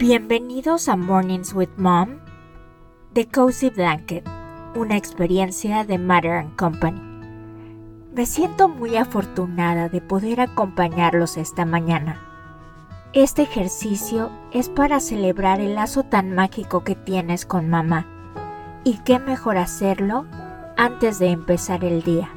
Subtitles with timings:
[0.00, 2.20] Bienvenidos a Mornings with Mom,
[3.12, 4.26] The Cozy Blanket,
[4.74, 6.98] una experiencia de Matter Company.
[8.14, 12.18] Me siento muy afortunada de poder acompañarlos esta mañana.
[13.12, 18.06] Este ejercicio es para celebrar el lazo tan mágico que tienes con mamá.
[18.84, 20.24] Y qué mejor hacerlo
[20.78, 22.30] antes de empezar el día.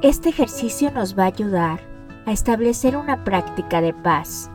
[0.00, 1.80] Este ejercicio nos va a ayudar
[2.24, 4.50] a establecer una práctica de paz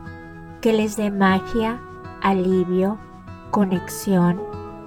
[0.60, 1.80] que les dé magia,
[2.20, 2.98] alivio,
[3.50, 4.40] conexión,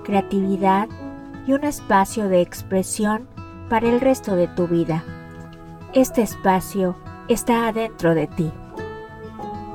[0.03, 0.89] creatividad
[1.47, 3.27] y un espacio de expresión
[3.69, 5.03] para el resto de tu vida.
[5.93, 6.95] Este espacio
[7.27, 8.51] está adentro de ti.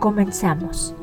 [0.01, 0.95] Comenzamos.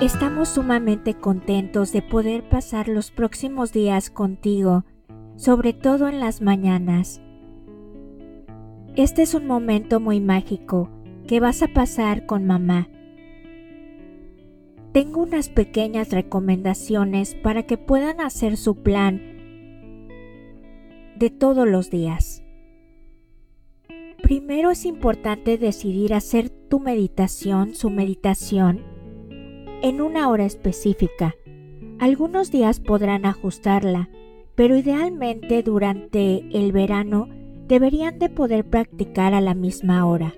[0.00, 4.84] Estamos sumamente contentos de poder pasar los próximos días contigo,
[5.36, 7.20] sobre todo en las mañanas.
[8.96, 10.90] Este es un momento muy mágico
[11.26, 12.88] que vas a pasar con mamá.
[14.92, 19.20] Tengo unas pequeñas recomendaciones para que puedan hacer su plan
[21.16, 22.42] de todos los días.
[24.22, 28.82] Primero es importante decidir hacer tu meditación, su meditación,
[29.82, 31.34] en una hora específica.
[31.98, 34.08] Algunos días podrán ajustarla,
[34.54, 37.28] pero idealmente durante el verano
[37.66, 40.34] deberían de poder practicar a la misma hora.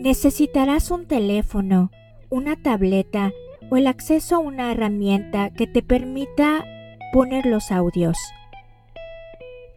[0.00, 1.90] Necesitarás un teléfono,
[2.30, 3.32] una tableta
[3.70, 6.64] o el acceso a una herramienta que te permita
[7.12, 8.16] poner los audios.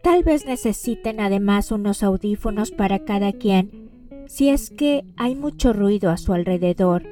[0.02, 3.90] Tal vez necesiten además unos audífonos para cada quien
[4.26, 7.04] si es que hay mucho ruido a su alrededor.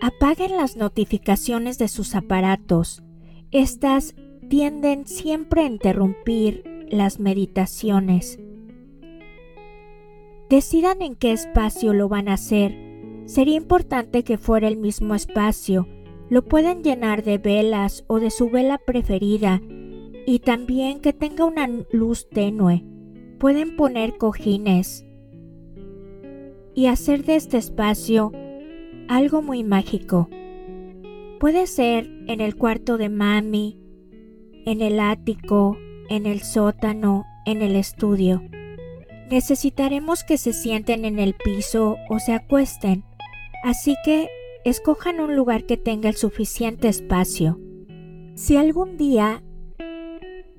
[0.00, 3.02] Apaguen las notificaciones de sus aparatos.
[3.50, 4.14] Estas
[4.48, 8.38] tienden siempre a interrumpir las meditaciones.
[10.52, 12.76] Decidan en qué espacio lo van a hacer.
[13.24, 15.88] Sería importante que fuera el mismo espacio.
[16.28, 19.62] Lo pueden llenar de velas o de su vela preferida
[20.26, 22.84] y también que tenga una luz tenue.
[23.38, 25.06] Pueden poner cojines
[26.74, 28.30] y hacer de este espacio
[29.08, 30.28] algo muy mágico.
[31.40, 33.78] Puede ser en el cuarto de mami,
[34.66, 35.78] en el ático,
[36.10, 38.42] en el sótano, en el estudio.
[39.30, 43.04] Necesitaremos que se sienten en el piso o se acuesten,
[43.64, 44.28] así que
[44.64, 47.58] escojan un lugar que tenga el suficiente espacio.
[48.34, 49.42] Si algún día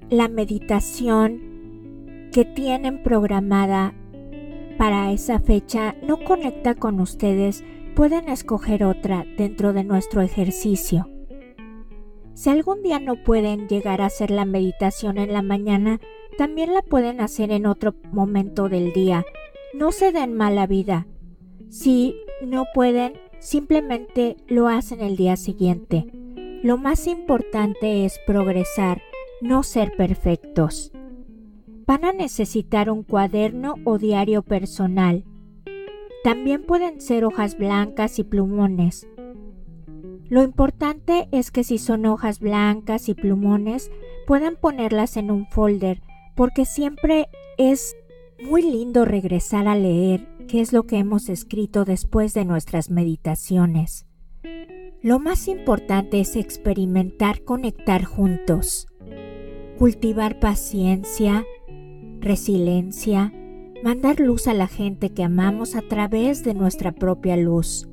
[0.10, 3.94] la meditación que tienen programada
[4.78, 7.64] para esa fecha no conecta con ustedes,
[7.96, 11.10] pueden escoger otra dentro de nuestro ejercicio.
[12.34, 16.00] Si algún día no pueden llegar a hacer la meditación en la mañana,
[16.34, 19.26] también la pueden hacer en otro momento del día.
[19.74, 21.08] No se den mala vida.
[21.70, 26.06] Si no pueden, simplemente lo hacen el día siguiente.
[26.64, 29.02] Lo más importante es progresar,
[29.42, 30.92] no ser perfectos.
[31.86, 35.26] Van a necesitar un cuaderno o diario personal.
[36.24, 39.10] También pueden ser hojas blancas y plumones.
[40.30, 43.92] Lo importante es que si son hojas blancas y plumones,
[44.26, 46.02] puedan ponerlas en un folder
[46.36, 47.96] porque siempre es
[48.44, 54.06] muy lindo regresar a leer qué es lo que hemos escrito después de nuestras meditaciones.
[55.02, 58.88] Lo más importante es experimentar conectar juntos,
[59.78, 61.46] cultivar paciencia,
[62.20, 63.34] resiliencia,
[63.84, 67.90] mandar luz a la gente que amamos a través de nuestra propia luz.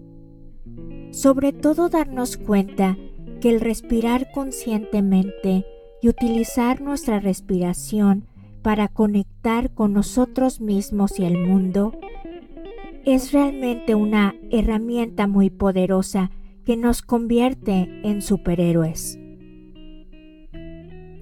[1.11, 2.97] Sobre todo darnos cuenta
[3.41, 5.67] que el respirar conscientemente
[6.01, 8.27] y utilizar nuestra respiración
[8.63, 11.93] para conectar con nosotros mismos y el mundo
[13.05, 16.31] es realmente una herramienta muy poderosa
[16.65, 19.19] que nos convierte en superhéroes.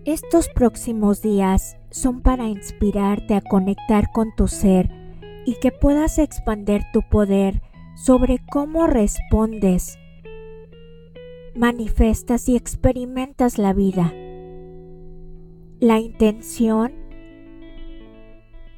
[0.04, 4.90] Estos próximos días son para inspirarte a conectar con tu ser
[5.44, 7.62] y que puedas expander tu poder
[7.94, 9.98] sobre cómo respondes,
[11.54, 14.12] manifestas y experimentas la vida.
[15.80, 16.92] La intención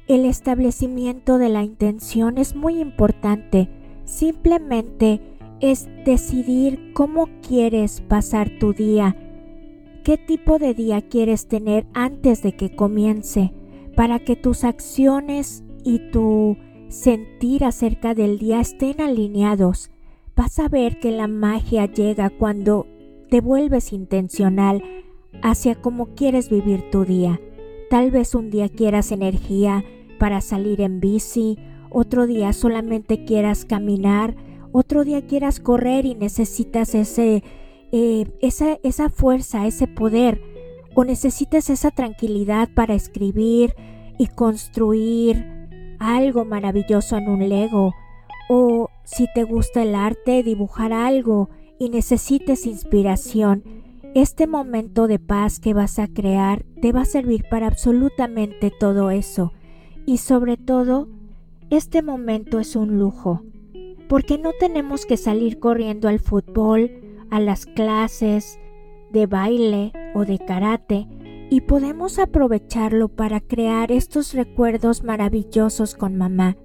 [0.07, 3.69] el establecimiento de la intención es muy importante.
[4.05, 5.21] Simplemente
[5.59, 9.15] es decidir cómo quieres pasar tu día,
[10.03, 13.53] qué tipo de día quieres tener antes de que comience,
[13.95, 16.57] para que tus acciones y tu
[16.89, 19.91] sentir acerca del día estén alineados.
[20.35, 22.87] Vas a ver que la magia llega cuando
[23.29, 24.83] te vuelves intencional
[25.41, 27.39] hacia cómo quieres vivir tu día.
[27.91, 29.83] Tal vez un día quieras energía,
[30.17, 31.57] para salir en bici,
[31.89, 34.37] otro día solamente quieras caminar,
[34.71, 37.43] otro día quieras correr y necesitas ese,
[37.91, 40.41] eh, esa, esa fuerza, ese poder,
[40.95, 43.75] o necesitas esa tranquilidad para escribir
[44.17, 45.45] y construir
[45.99, 47.93] algo maravilloso en un Lego,
[48.47, 53.65] o si te gusta el arte, dibujar algo y necesites inspiración,
[54.13, 59.09] este momento de paz que vas a crear te va a servir para absolutamente todo
[59.09, 59.53] eso.
[60.05, 61.07] Y sobre todo,
[61.69, 63.43] este momento es un lujo,
[64.09, 66.91] porque no tenemos que salir corriendo al fútbol,
[67.29, 68.59] a las clases
[69.11, 71.07] de baile o de karate,
[71.49, 76.57] y podemos aprovecharlo para crear estos recuerdos maravillosos con mamá.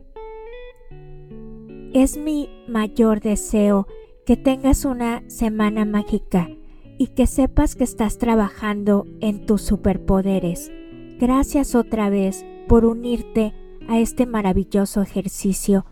[1.92, 3.86] Es mi mayor deseo
[4.24, 6.48] que tengas una semana mágica
[6.98, 10.70] y que sepas que estás trabajando en tus superpoderes.
[11.18, 13.54] Gracias otra vez por unirte
[13.88, 15.86] a este maravilloso ejercicio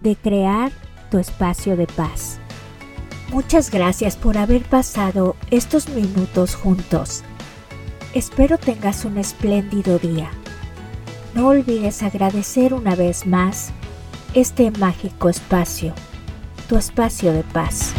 [0.00, 0.72] de crear
[1.10, 2.38] tu espacio de paz.
[3.32, 7.22] Muchas gracias por haber pasado estos minutos juntos.
[8.14, 10.30] Espero tengas un espléndido día.
[11.34, 13.72] No olvides agradecer una vez más
[14.34, 15.94] este mágico espacio,
[16.68, 17.92] tu espacio de paz.